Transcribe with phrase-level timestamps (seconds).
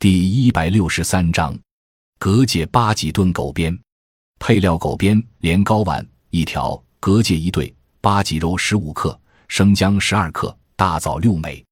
[0.00, 1.58] 第一百六十三章，
[2.20, 3.76] 隔界八几炖狗鞭。
[4.38, 11.64] 配料：狗鞭、连睾丸一条，蛤蚧一对，八脊肉十五克，生姜十二克，大枣六枚。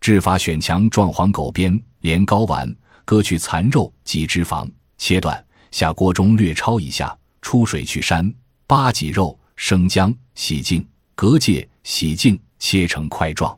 [0.00, 4.66] 制法：选强壮黄狗鞭、连睾丸，割去残肉及脂肪，
[4.96, 8.34] 切断，下锅中略焯一下，出水去膻。
[8.66, 10.82] 八几肉、生姜洗净，
[11.14, 13.54] 隔界洗净，切成块状。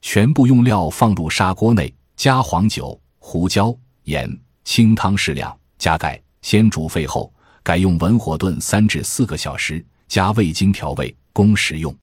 [0.00, 2.98] 全部用料放入砂锅内，加黄酒。
[3.20, 3.72] 胡椒、
[4.04, 4.28] 盐、
[4.64, 11.94] 清汤适量，加盖，先煮沸后，改用文火炖三至四个小时，加味精调味，供食用。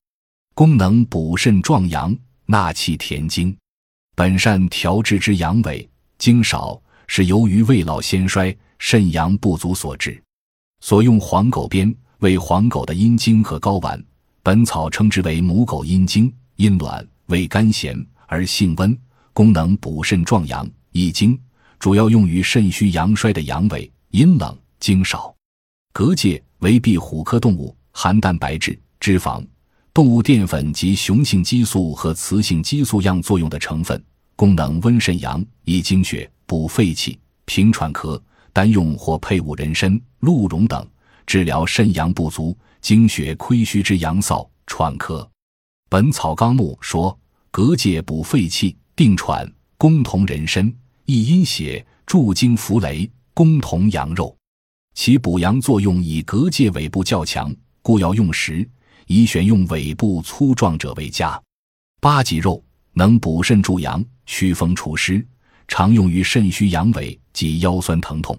[0.53, 3.53] 功能补肾壮阳、纳气填精。
[4.15, 5.85] 本善调治之阳痿、
[6.17, 10.23] 精少，是由于未老先衰、肾阳不足所致。
[10.79, 14.01] 所用黄狗鞭为黄狗的阴茎和睾丸，
[14.43, 18.97] 本草称之为母狗阴茎，阴暖，味甘咸而性温，
[19.33, 20.65] 功能补肾壮阳。
[20.97, 21.39] 易经
[21.77, 25.31] 主要用于肾虚阳衰的阳痿、阴冷、精少。
[25.93, 29.45] 蛤蚧为壁虎科动物，含蛋白质、脂肪、
[29.93, 34.03] 动物淀粉及雄性激素和雌性激素样作用的成分，
[34.35, 38.19] 功能温肾阳、益精血、补肺气、平喘咳。
[38.53, 40.83] 单用或配伍人参、鹿茸等，
[41.27, 45.21] 治疗肾阳不足、精血亏虚之阳燥、喘咳。
[45.89, 47.15] 《本草纲目》说，
[47.51, 50.73] 蛤蚧补肺气、定喘，功同人参。
[51.07, 54.35] 益阴血、助精扶雷，功同羊肉，
[54.93, 58.69] 其补阳作用以蛤蚧尾部较强，故要用时
[59.05, 61.41] 宜选用尾部粗壮者为佳。
[62.01, 65.25] 八脊肉能补肾助阳、祛风除湿，
[65.69, 68.37] 常用于肾虚阳痿及腰酸疼痛。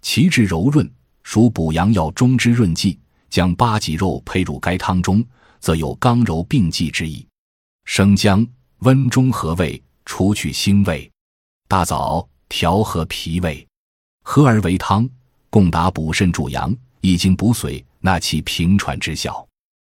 [0.00, 0.88] 其质柔润，
[1.24, 2.96] 属补阳药中之润剂。
[3.28, 5.22] 将八脊肉配入该汤中，
[5.58, 7.26] 则有刚柔并济之意。
[7.84, 8.46] 生姜
[8.78, 11.10] 温中和胃，除去腥味。
[11.68, 13.66] 大枣调和脾胃，
[14.22, 15.08] 合而为汤，
[15.50, 19.44] 共达补肾助阳、益精补髓、纳气平喘之效，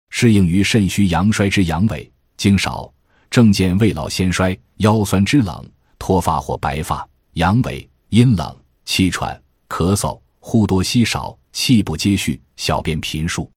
[0.10, 2.92] 适应于肾虚阳衰之阳痿、精少、
[3.30, 5.66] 症见未老先衰、腰酸肢冷、
[5.98, 13.50] 脱发或白发、阳痿、阴冷、气喘、咳嗽、呼多吸少、气不接续、小便频数。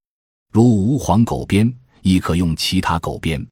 [0.52, 3.44] 如无黄狗鞭，亦可用其他狗鞭。